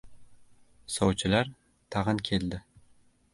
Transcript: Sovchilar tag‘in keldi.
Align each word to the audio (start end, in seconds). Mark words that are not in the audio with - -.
Sovchilar 0.95 1.51
tag‘in 1.97 2.23
keldi. 2.31 2.63